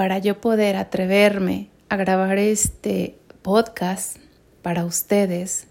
[0.00, 4.16] para yo poder atreverme a grabar este podcast
[4.62, 5.66] para ustedes,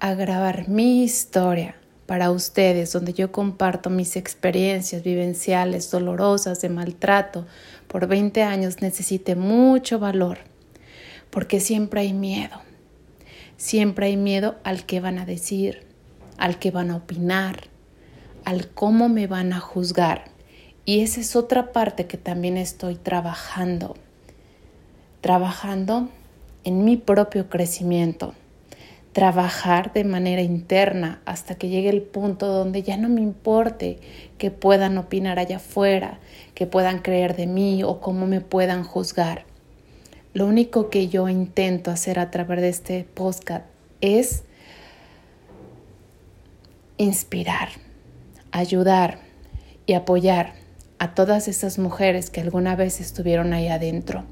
[0.00, 7.46] a grabar mi historia para ustedes, donde yo comparto mis experiencias vivenciales dolorosas de maltrato
[7.86, 10.38] por 20 años, necesite mucho valor,
[11.30, 12.60] porque siempre hay miedo.
[13.56, 15.86] Siempre hay miedo al que van a decir,
[16.38, 17.68] al que van a opinar,
[18.44, 20.24] al cómo me van a juzgar.
[20.90, 23.94] Y esa es otra parte que también estoy trabajando,
[25.20, 26.08] trabajando
[26.64, 28.34] en mi propio crecimiento,
[29.12, 34.00] trabajar de manera interna hasta que llegue el punto donde ya no me importe
[34.36, 36.18] que puedan opinar allá afuera,
[36.54, 39.44] que puedan creer de mí o cómo me puedan juzgar.
[40.34, 43.64] Lo único que yo intento hacer a través de este podcast
[44.00, 44.42] es
[46.96, 47.68] inspirar,
[48.50, 49.20] ayudar
[49.86, 50.59] y apoyar
[51.00, 54.22] a todas esas mujeres que alguna vez estuvieron ahí adentro.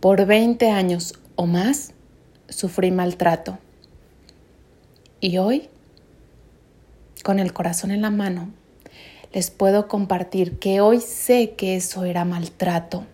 [0.00, 1.92] Por 20 años o más
[2.48, 3.58] sufrí maltrato.
[5.20, 5.68] Y hoy,
[7.22, 8.50] con el corazón en la mano,
[9.32, 13.06] les puedo compartir que hoy sé que eso era maltrato.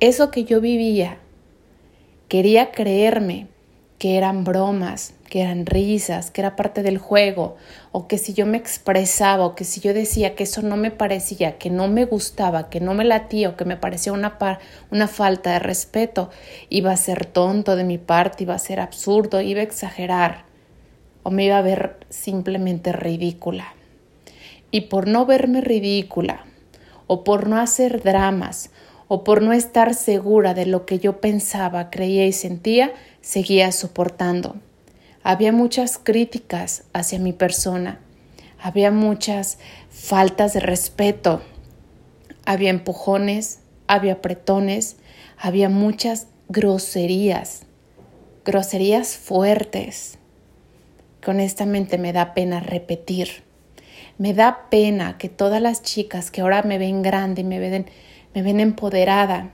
[0.00, 1.18] Eso que yo vivía,
[2.26, 3.46] quería creerme
[4.00, 7.56] que eran bromas, que eran risas, que era parte del juego,
[7.92, 10.90] o que si yo me expresaba, o que si yo decía que eso no me
[10.90, 14.38] parecía, que no me gustaba, que no me latía, o que me parecía una,
[14.90, 16.30] una falta de respeto,
[16.70, 20.46] iba a ser tonto de mi parte, iba a ser absurdo, iba a exagerar,
[21.22, 23.74] o me iba a ver simplemente ridícula.
[24.70, 26.46] Y por no verme ridícula,
[27.06, 28.70] o por no hacer dramas,
[29.12, 34.54] o por no estar segura de lo que yo pensaba, creía y sentía, seguía soportando.
[35.24, 37.98] Había muchas críticas hacia mi persona,
[38.62, 39.58] había muchas
[39.90, 41.42] faltas de respeto,
[42.46, 43.58] había empujones,
[43.88, 44.94] había apretones,
[45.36, 47.62] había muchas groserías,
[48.44, 50.18] groserías fuertes,
[51.20, 53.42] que honestamente me da pena repetir.
[54.18, 57.86] Me da pena que todas las chicas que ahora me ven grande y me ven,
[58.34, 59.52] me ven empoderada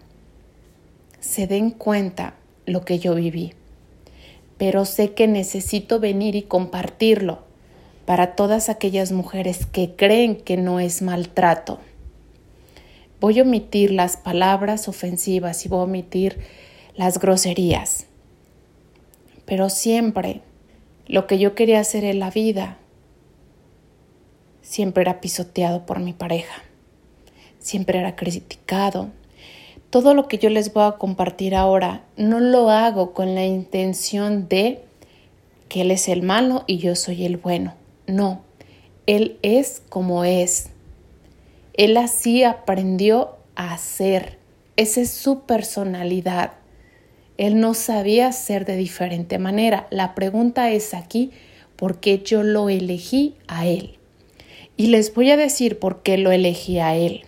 [1.20, 2.34] se den cuenta
[2.66, 3.52] lo que yo viví
[4.58, 7.40] pero sé que necesito venir y compartirlo
[8.06, 11.80] para todas aquellas mujeres que creen que no es maltrato.
[13.20, 16.38] Voy a omitir las palabras ofensivas y voy a omitir
[16.94, 18.06] las groserías.
[19.44, 20.42] Pero siempre
[21.06, 22.78] lo que yo quería hacer en la vida
[24.62, 26.65] siempre era pisoteado por mi pareja.
[27.66, 29.10] Siempre era criticado,
[29.90, 34.48] todo lo que yo les voy a compartir ahora no lo hago con la intención
[34.48, 34.82] de
[35.68, 37.74] que Él es el malo y yo soy el bueno.
[38.06, 38.42] No,
[39.08, 40.68] Él es como es.
[41.72, 44.38] Él así aprendió a ser.
[44.76, 46.52] Esa es su personalidad.
[47.36, 49.88] Él no sabía ser de diferente manera.
[49.90, 51.32] La pregunta es aquí,
[51.74, 53.98] ¿por qué yo lo elegí a Él?
[54.76, 57.24] Y les voy a decir por qué lo elegí a Él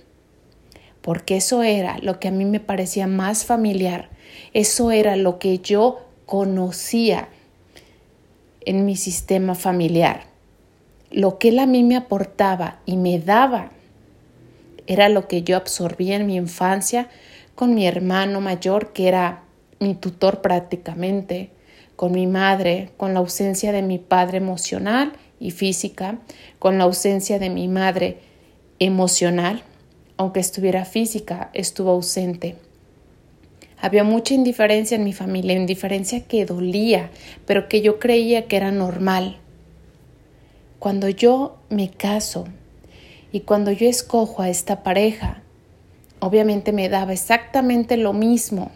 [1.09, 4.11] porque eso era lo que a mí me parecía más familiar,
[4.53, 7.29] eso era lo que yo conocía
[8.61, 10.25] en mi sistema familiar.
[11.11, 13.71] Lo que él a mí me aportaba y me daba
[14.87, 17.09] era lo que yo absorbía en mi infancia
[17.55, 19.45] con mi hermano mayor, que era
[19.81, 21.49] mi tutor prácticamente,
[21.97, 26.19] con mi madre, con la ausencia de mi padre emocional y física,
[26.59, 28.19] con la ausencia de mi madre
[28.79, 29.63] emocional
[30.19, 32.57] aunque estuviera física, estuvo ausente.
[33.81, 37.11] Había mucha indiferencia en mi familia, indiferencia que dolía,
[37.47, 39.39] pero que yo creía que era normal.
[40.81, 42.47] Cuando yo me caso
[43.31, 45.43] y cuando yo escojo a esta pareja,
[46.19, 48.73] obviamente me daba exactamente lo mismo,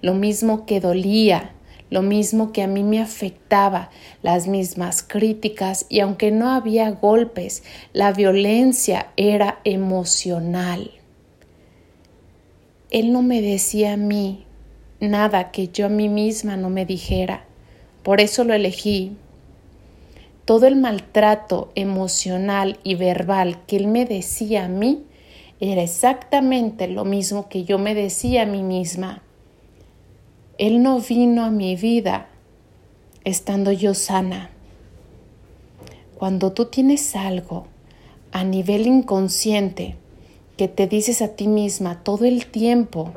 [0.00, 1.52] lo mismo que dolía,
[1.90, 3.90] lo mismo que a mí me afectaba,
[4.22, 7.62] las mismas críticas y aunque no había golpes,
[7.92, 10.90] la violencia era emocional.
[12.90, 14.44] Él no me decía a mí
[15.00, 17.44] nada que yo a mí misma no me dijera,
[18.02, 19.16] por eso lo elegí.
[20.44, 25.04] Todo el maltrato emocional y verbal que él me decía a mí
[25.60, 29.22] era exactamente lo mismo que yo me decía a mí misma.
[30.58, 32.26] Él no vino a mi vida
[33.22, 34.50] estando yo sana.
[36.16, 37.68] Cuando tú tienes algo
[38.32, 39.94] a nivel inconsciente
[40.56, 43.12] que te dices a ti misma todo el tiempo,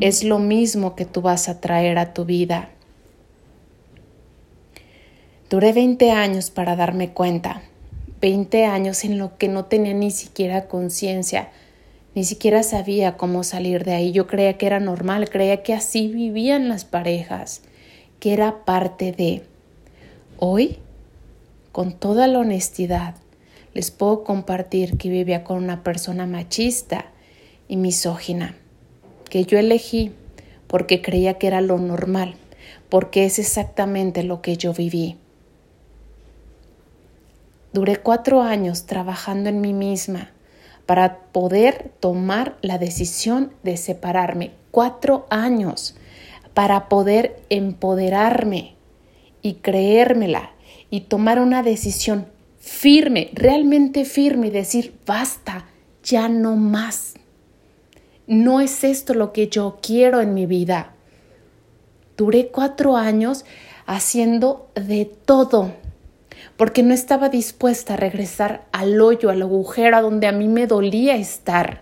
[0.00, 2.70] es lo mismo que tú vas a traer a tu vida.
[5.48, 7.62] Duré 20 años para darme cuenta,
[8.20, 11.50] 20 años en lo que no tenía ni siquiera conciencia
[12.14, 14.10] Ni siquiera sabía cómo salir de ahí.
[14.10, 17.62] Yo creía que era normal, creía que así vivían las parejas,
[18.18, 19.42] que era parte de.
[20.38, 20.78] Hoy,
[21.70, 23.14] con toda la honestidad,
[23.74, 27.06] les puedo compartir que vivía con una persona machista
[27.68, 28.56] y misógina,
[29.28, 30.12] que yo elegí
[30.66, 32.34] porque creía que era lo normal,
[32.88, 35.16] porque es exactamente lo que yo viví.
[37.72, 40.32] Duré cuatro años trabajando en mí misma
[40.86, 44.52] para poder tomar la decisión de separarme.
[44.70, 45.96] Cuatro años
[46.54, 48.74] para poder empoderarme
[49.42, 50.52] y creérmela
[50.90, 52.26] y tomar una decisión
[52.58, 55.66] firme, realmente firme y decir, basta,
[56.04, 57.14] ya no más.
[58.26, 60.92] No es esto lo que yo quiero en mi vida.
[62.16, 63.44] Duré cuatro años
[63.86, 65.72] haciendo de todo
[66.60, 71.16] porque no estaba dispuesta a regresar al hoyo, al agujero donde a mí me dolía
[71.16, 71.80] estar.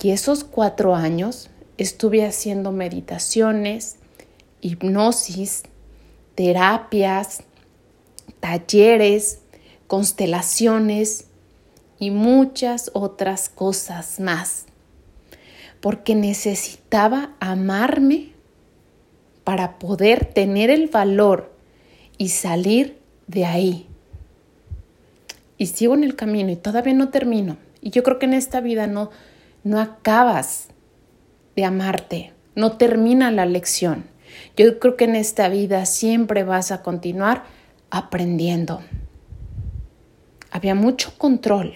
[0.00, 3.96] Y esos cuatro años estuve haciendo meditaciones,
[4.60, 5.64] hipnosis,
[6.36, 7.42] terapias,
[8.38, 9.40] talleres,
[9.88, 11.24] constelaciones
[11.98, 14.66] y muchas otras cosas más,
[15.80, 18.30] porque necesitaba amarme
[19.42, 21.55] para poder tener el valor
[22.18, 23.86] y salir de ahí.
[25.58, 27.56] Y sigo en el camino y todavía no termino.
[27.80, 29.10] Y yo creo que en esta vida no,
[29.64, 30.68] no acabas
[31.54, 34.04] de amarte, no termina la lección.
[34.56, 37.44] Yo creo que en esta vida siempre vas a continuar
[37.90, 38.80] aprendiendo.
[40.50, 41.74] Había mucho control,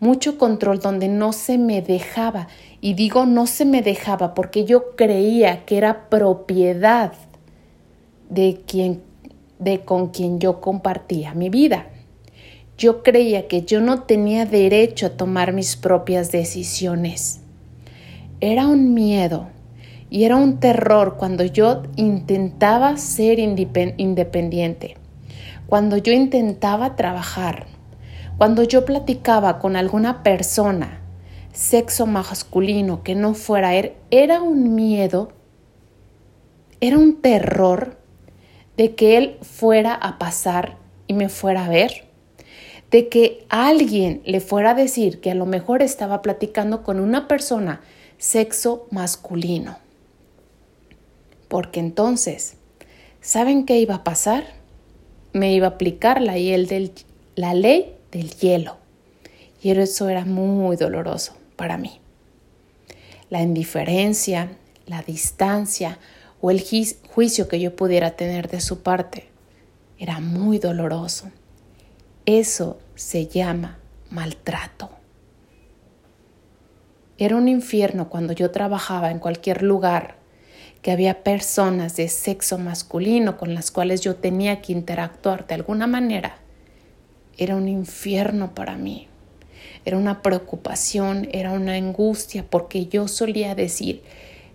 [0.00, 2.48] mucho control donde no se me dejaba.
[2.80, 7.12] Y digo no se me dejaba porque yo creía que era propiedad
[8.28, 9.02] de quien
[9.64, 11.86] de con quien yo compartía mi vida.
[12.76, 17.40] Yo creía que yo no tenía derecho a tomar mis propias decisiones.
[18.40, 19.48] Era un miedo
[20.10, 24.96] y era un terror cuando yo intentaba ser independiente,
[25.66, 27.66] cuando yo intentaba trabajar,
[28.36, 31.00] cuando yo platicaba con alguna persona,
[31.52, 35.30] sexo masculino que no fuera él, era un miedo,
[36.80, 38.03] era un terror
[38.76, 40.76] de que él fuera a pasar
[41.06, 42.04] y me fuera a ver,
[42.90, 47.28] de que alguien le fuera a decir que a lo mejor estaba platicando con una
[47.28, 47.80] persona
[48.18, 49.78] sexo masculino.
[51.48, 52.56] Porque entonces,
[53.20, 54.44] ¿saben qué iba a pasar?
[55.32, 56.34] Me iba a aplicar la,
[57.34, 58.76] la ley del hielo.
[59.62, 62.00] Y eso era muy doloroso para mí.
[63.30, 64.50] La indiferencia,
[64.86, 65.98] la distancia,
[66.44, 66.62] o el
[67.08, 69.28] juicio que yo pudiera tener de su parte
[69.98, 71.30] era muy doloroso.
[72.26, 73.78] Eso se llama
[74.10, 74.90] maltrato.
[77.16, 80.16] Era un infierno cuando yo trabajaba en cualquier lugar
[80.82, 85.86] que había personas de sexo masculino con las cuales yo tenía que interactuar de alguna
[85.86, 86.36] manera.
[87.38, 89.08] Era un infierno para mí.
[89.86, 94.02] Era una preocupación, era una angustia, porque yo solía decir,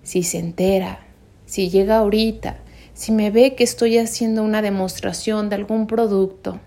[0.03, 1.08] si se entera,
[1.49, 2.57] si llega ahorita,
[2.93, 6.59] si me ve que estoy haciendo una demostración de algún producto,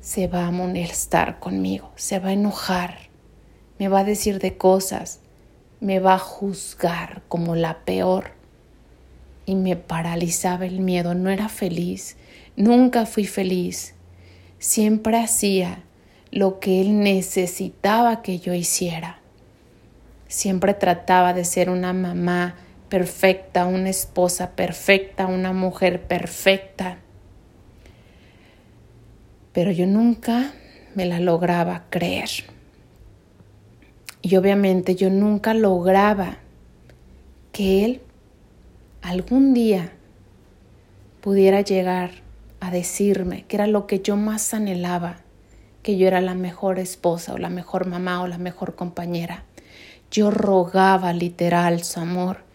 [0.00, 2.96] se va a molestar conmigo, se va a enojar,
[3.78, 5.20] me va a decir de cosas,
[5.80, 8.30] me va a juzgar como la peor.
[9.44, 12.16] Y me paralizaba el miedo, no era feliz,
[12.56, 13.94] nunca fui feliz.
[14.58, 15.84] Siempre hacía
[16.30, 19.20] lo que él necesitaba que yo hiciera.
[20.26, 22.54] Siempre trataba de ser una mamá
[22.88, 26.98] perfecta, una esposa perfecta, una mujer perfecta.
[29.52, 30.52] Pero yo nunca
[30.94, 32.30] me la lograba creer.
[34.22, 36.38] Y obviamente yo nunca lograba
[37.52, 38.00] que él
[39.02, 39.92] algún día
[41.20, 42.10] pudiera llegar
[42.60, 45.18] a decirme que era lo que yo más anhelaba,
[45.82, 49.44] que yo era la mejor esposa o la mejor mamá o la mejor compañera.
[50.10, 52.47] Yo rogaba literal su amor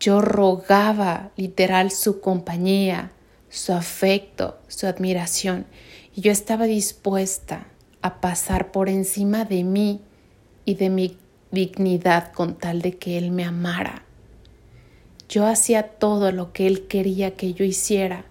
[0.00, 3.12] yo rogaba literal su compañía,
[3.48, 5.66] su afecto, su admiración,
[6.14, 7.66] y yo estaba dispuesta
[8.02, 10.00] a pasar por encima de mí
[10.64, 11.16] y de mi
[11.50, 14.04] dignidad con tal de que Él me amara.
[15.28, 18.24] Yo hacía todo lo que Él quería que yo hiciera,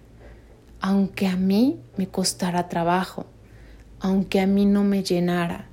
[0.80, 3.26] aunque a mí me costara trabajo,
[4.00, 5.66] aunque a mí no me llenara,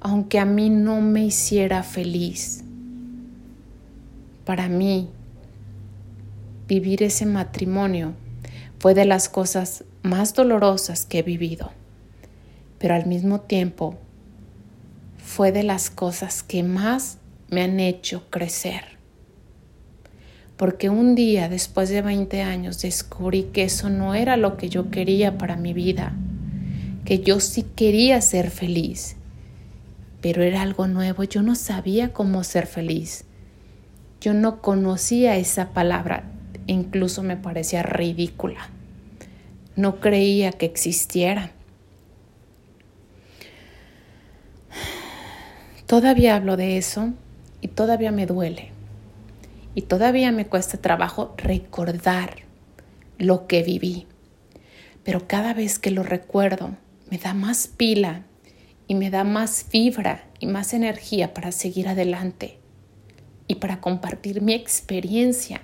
[0.00, 2.62] aunque a mí no me hiciera feliz.
[4.44, 5.08] Para mí,
[6.66, 8.14] vivir ese matrimonio
[8.78, 11.72] fue de las cosas más dolorosas que he vivido,
[12.78, 13.98] pero al mismo tiempo
[15.16, 17.18] fue de las cosas que más
[17.48, 18.94] me han hecho crecer.
[20.56, 24.90] Porque un día, después de 20 años, descubrí que eso no era lo que yo
[24.90, 26.14] quería para mi vida,
[27.04, 29.16] que yo sí quería ser feliz,
[30.20, 33.24] pero era algo nuevo, yo no sabía cómo ser feliz.
[34.20, 36.24] Yo no conocía esa palabra,
[36.66, 38.68] incluso me parecía ridícula.
[39.76, 41.50] No creía que existiera.
[45.86, 47.12] Todavía hablo de eso
[47.60, 48.70] y todavía me duele.
[49.74, 52.36] Y todavía me cuesta trabajo recordar
[53.18, 54.06] lo que viví.
[55.02, 56.76] Pero cada vez que lo recuerdo,
[57.10, 58.22] me da más pila
[58.86, 62.58] y me da más fibra y más energía para seguir adelante
[63.46, 65.60] y para compartir mi experiencia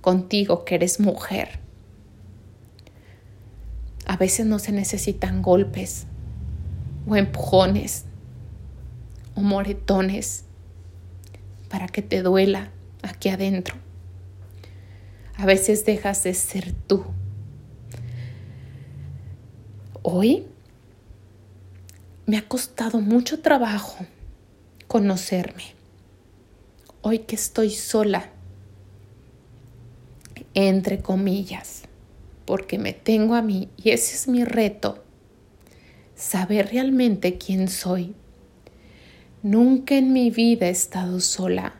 [0.00, 1.60] contigo que eres mujer.
[4.06, 6.06] A veces no se necesitan golpes
[7.06, 8.04] o empujones
[9.34, 10.44] o moretones
[11.68, 12.70] para que te duela
[13.02, 13.76] aquí adentro.
[15.36, 17.04] A veces dejas de ser tú.
[20.02, 20.46] Hoy
[22.26, 24.04] me ha costado mucho trabajo
[24.86, 25.64] conocerme.
[27.02, 28.30] Hoy que estoy sola,
[30.54, 31.82] entre comillas,
[32.44, 35.04] porque me tengo a mí y ese es mi reto,
[36.14, 38.14] saber realmente quién soy.
[39.42, 41.76] Nunca en mi vida he estado sola.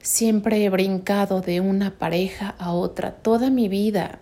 [0.00, 4.20] Siempre he brincado de una pareja a otra toda mi vida.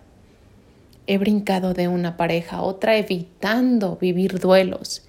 [1.07, 5.07] He brincado de una pareja a otra evitando vivir duelos,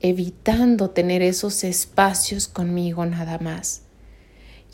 [0.00, 3.82] evitando tener esos espacios conmigo nada más.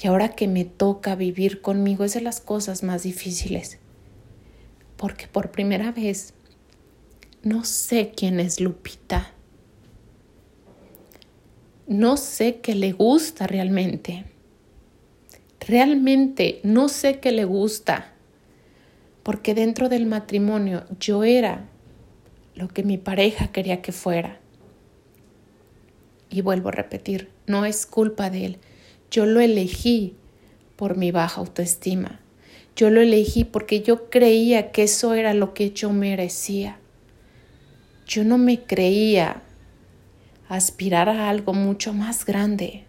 [0.03, 3.79] Y ahora que me toca vivir conmigo es de las cosas más difíciles,
[4.97, 6.33] porque por primera vez
[7.43, 9.33] no sé quién es Lupita.
[11.87, 14.25] No sé qué le gusta realmente.
[15.61, 18.13] Realmente no sé qué le gusta,
[19.23, 21.69] porque dentro del matrimonio yo era
[22.55, 24.41] lo que mi pareja quería que fuera.
[26.31, 28.59] Y vuelvo a repetir, no es culpa de él,
[29.11, 30.15] yo lo elegí
[30.77, 32.21] por mi baja autoestima.
[32.77, 36.79] Yo lo elegí porque yo creía que eso era lo que yo merecía.
[38.07, 39.43] Yo no me creía
[40.49, 42.85] aspirar a algo mucho más grande.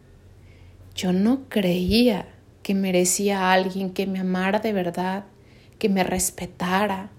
[0.96, 2.28] Yo no creía
[2.64, 5.26] que merecía a alguien que me amara de verdad,
[5.80, 7.10] que me respetara,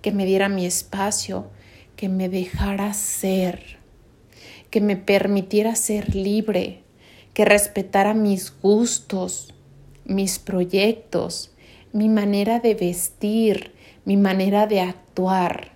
[0.00, 1.50] que me diera mi espacio,
[1.96, 3.78] que me dejara ser,
[4.70, 6.83] que me permitiera ser libre,
[7.34, 9.52] que respetara mis gustos,
[10.04, 11.50] mis proyectos,
[11.92, 13.72] mi manera de vestir,
[14.04, 15.72] mi manera de actuar,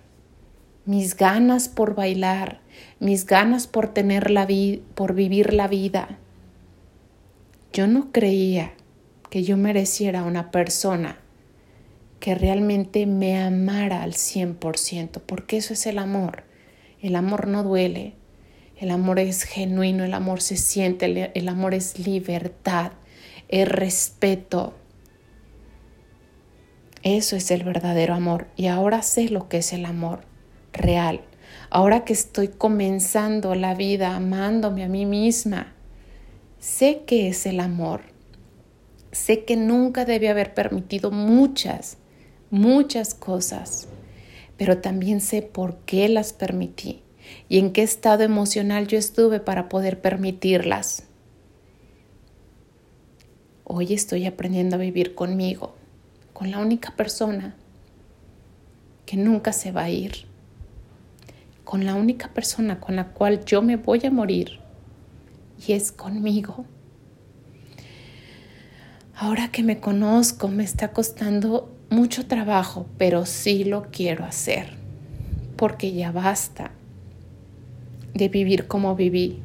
[0.85, 2.61] mis ganas por bailar,
[2.99, 6.17] mis ganas por tener la vida, por vivir la vida.
[7.73, 8.73] Yo no creía
[9.29, 11.19] que yo mereciera una persona
[12.19, 16.43] que realmente me amara al 100%, porque eso es el amor.
[17.01, 18.15] El amor no duele,
[18.79, 22.93] el amor es genuino, el amor se siente, el, amor es libertad,
[23.49, 24.73] es respeto.
[27.03, 28.47] Eso es el verdadero amor.
[28.55, 30.21] Y ahora sé lo que es el amor
[30.71, 31.21] real.
[31.69, 35.73] Ahora que estoy comenzando la vida amándome a mí misma,
[36.59, 38.03] sé que es el amor.
[39.11, 41.97] Sé que nunca debe haber permitido muchas,
[42.49, 43.89] muchas cosas,
[44.55, 47.03] pero también sé por qué las permití
[47.47, 51.03] y en qué estado emocional yo estuve para poder permitirlas.
[53.63, 55.75] Hoy estoy aprendiendo a vivir conmigo,
[56.33, 57.55] con la única persona
[59.05, 60.25] que nunca se va a ir,
[61.63, 64.59] con la única persona con la cual yo me voy a morir,
[65.67, 66.65] y es conmigo.
[69.15, 74.73] Ahora que me conozco me está costando mucho trabajo, pero sí lo quiero hacer,
[75.57, 76.71] porque ya basta
[78.13, 79.39] de vivir como viví.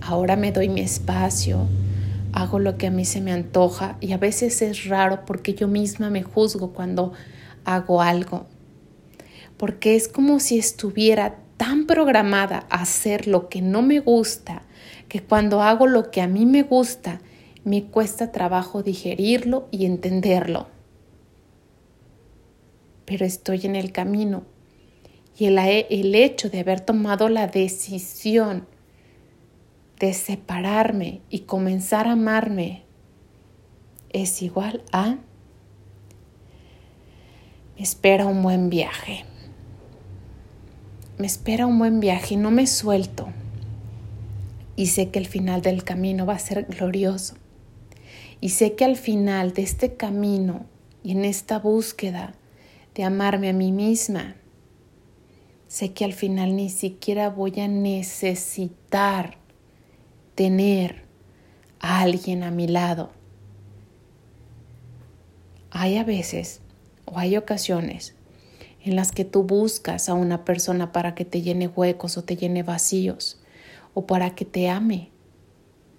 [0.00, 1.66] Ahora me doy mi espacio,
[2.32, 5.68] hago lo que a mí se me antoja y a veces es raro porque yo
[5.68, 7.12] misma me juzgo cuando
[7.64, 8.46] hago algo.
[9.56, 14.62] Porque es como si estuviera tan programada a hacer lo que no me gusta
[15.08, 17.20] que cuando hago lo que a mí me gusta
[17.64, 20.68] me cuesta trabajo digerirlo y entenderlo.
[23.04, 24.44] Pero estoy en el camino
[25.38, 28.66] y el, hecho de haber tomado la decisión
[30.00, 32.82] de separarme y comenzar a amarme
[34.10, 35.18] es igual a
[37.76, 39.24] me espera un buen viaje.
[41.16, 43.28] Me espera un buen viaje y no me suelto.
[44.74, 47.36] Y sé que el final del camino va a ser glorioso.
[48.40, 50.66] Y sé que al final de este camino
[51.04, 52.34] y en esta búsqueda
[52.96, 54.34] de amarme a mí misma,
[55.68, 59.36] sé que al final ni siquiera voy a necesitar
[60.34, 61.04] tener
[61.78, 63.10] a alguien a mi lado.
[65.70, 66.62] Hay a veces
[67.04, 68.14] o hay ocasiones
[68.82, 72.36] en las que tú buscas a una persona para que te llene huecos o te
[72.36, 73.38] llene vacíos
[73.92, 75.10] o para que te ame,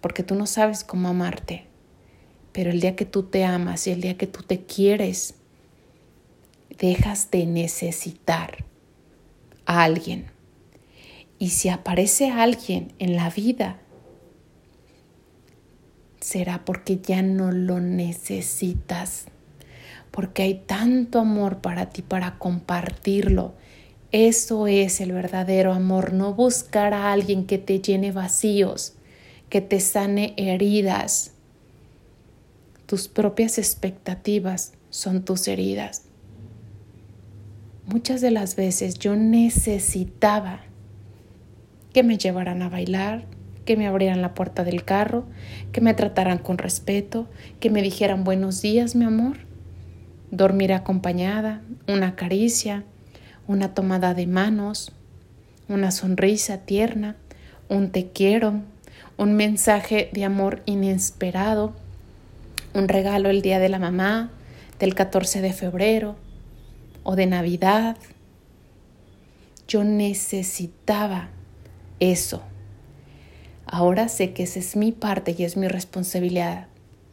[0.02, 1.66] porque tú no sabes cómo amarte.
[2.52, 5.36] Pero el día que tú te amas y el día que tú te quieres,
[6.80, 8.69] dejas de necesitar
[9.70, 10.26] a alguien.
[11.38, 13.80] Y si aparece alguien en la vida,
[16.20, 19.26] será porque ya no lo necesitas,
[20.10, 23.54] porque hay tanto amor para ti para compartirlo.
[24.12, 28.96] Eso es el verdadero amor, no buscar a alguien que te llene vacíos,
[29.50, 31.34] que te sane heridas.
[32.88, 36.09] Tus propias expectativas son tus heridas.
[37.92, 40.60] Muchas de las veces yo necesitaba
[41.92, 43.26] que me llevaran a bailar,
[43.66, 45.26] que me abrieran la puerta del carro,
[45.72, 47.28] que me trataran con respeto,
[47.60, 49.38] que me dijeran buenos días, mi amor,
[50.30, 52.84] dormir acompañada, una caricia,
[53.48, 54.92] una tomada de manos,
[55.68, 57.16] una sonrisa tierna,
[57.70, 58.62] un te quiero,
[59.18, 61.74] un mensaje de amor inesperado,
[62.76, 64.30] un regalo el día de la mamá,
[64.78, 66.18] del 14 de febrero,
[67.04, 67.98] o de Navidad.
[69.68, 71.30] Yo necesitaba
[72.00, 72.42] eso.
[73.66, 76.68] Ahora sé que esa es mi parte y es mi responsabilidad.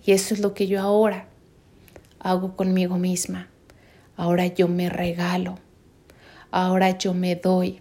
[0.04, 1.28] Y eso es lo que yo ahora
[2.18, 3.48] hago conmigo misma.
[4.16, 5.58] Ahora yo me regalo.
[6.50, 7.80] Ahora yo me doy.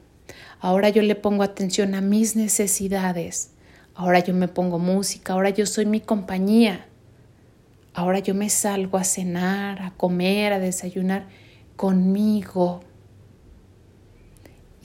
[0.59, 3.51] Ahora yo le pongo atención a mis necesidades.
[3.93, 5.33] Ahora yo me pongo música.
[5.33, 6.85] Ahora yo soy mi compañía.
[7.93, 11.27] Ahora yo me salgo a cenar, a comer, a desayunar
[11.75, 12.81] conmigo.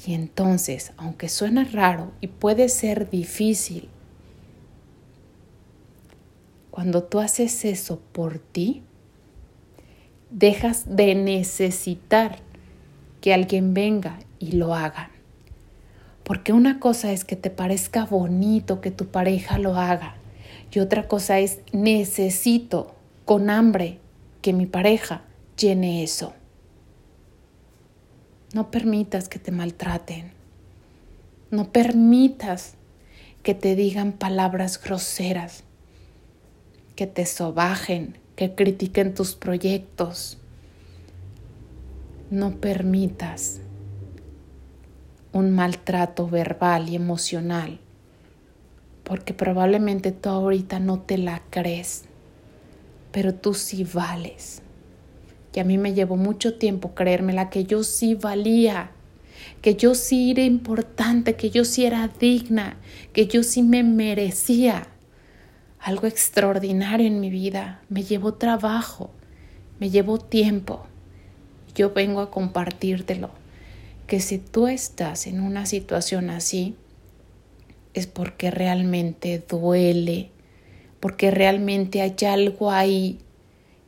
[0.07, 3.89] Y entonces, aunque suena raro y puede ser difícil,
[6.71, 8.83] cuando tú haces eso por ti,
[10.31, 12.39] dejas de necesitar
[13.21, 15.11] que alguien venga y lo haga.
[16.25, 20.15] Porque una cosa es que te parezca bonito que tu pareja lo haga
[20.73, 23.99] y otra cosa es necesito con hambre
[24.41, 25.23] que mi pareja
[25.57, 26.33] llene eso.
[28.53, 30.33] No permitas que te maltraten.
[31.53, 32.75] No permitas
[33.45, 35.63] que te digan palabras groseras,
[36.97, 40.39] que te sobajen, que critiquen tus proyectos.
[42.31, 43.61] No permitas
[45.33, 47.79] un maltrato verbal y emocional,
[49.05, 52.03] porque probablemente tú ahorita no te la crees,
[53.13, 54.63] pero tú sí vales
[55.53, 58.93] que a mí me llevó mucho tiempo creérmela que yo sí valía,
[59.63, 62.77] que yo sí era importante, que yo sí era digna,
[63.13, 64.87] que yo sí me merecía
[65.81, 67.81] algo extraordinario en mi vida.
[67.89, 69.11] Me llevó trabajo,
[69.79, 70.87] me llevó tiempo.
[71.75, 73.31] Yo vengo a compartírtelo,
[74.07, 76.77] que si tú estás en una situación así,
[77.95, 80.31] es porque realmente duele,
[81.01, 83.19] porque realmente hay algo ahí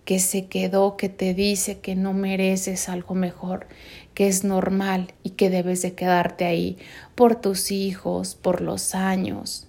[0.04, 3.66] que se quedó, que te dice que no mereces algo mejor,
[4.14, 6.78] que es normal y que debes de quedarte ahí
[7.14, 9.68] por tus hijos, por los años.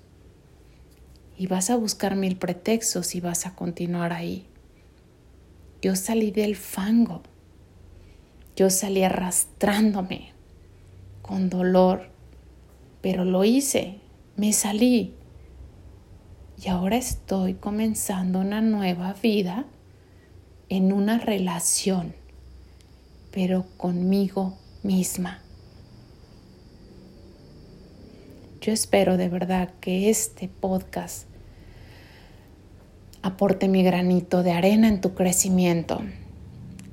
[1.38, 4.48] Y vas a buscar mil pretextos y vas a continuar ahí.
[5.82, 7.22] Yo salí del fango.
[8.56, 10.32] Yo salí arrastrándome
[11.22, 12.10] con dolor,
[13.02, 14.00] pero lo hice,
[14.36, 15.16] me salí.
[16.64, 19.66] Y ahora estoy comenzando una nueva vida
[20.70, 22.14] en una relación,
[23.32, 25.40] pero conmigo misma.
[28.62, 31.28] Yo espero de verdad que este podcast
[33.22, 36.02] aporte mi granito de arena en tu crecimiento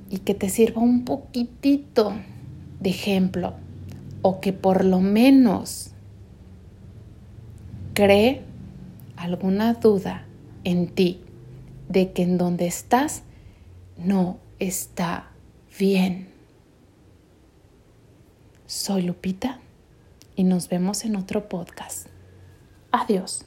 [0.09, 2.13] y que te sirva un poquitito
[2.79, 3.53] de ejemplo
[4.21, 5.91] o que por lo menos
[7.93, 8.41] cree
[9.15, 10.25] alguna duda
[10.63, 11.21] en ti
[11.89, 13.23] de que en donde estás
[14.05, 15.31] no está
[15.77, 16.29] bien.
[18.65, 19.59] Soy Lupita
[20.35, 22.07] y nos vemos en otro podcast.
[22.91, 23.45] Adiós.